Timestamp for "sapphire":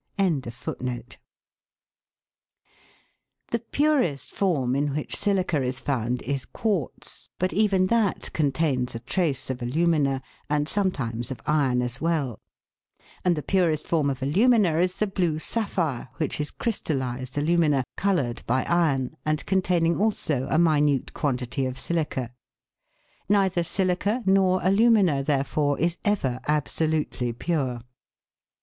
15.37-16.09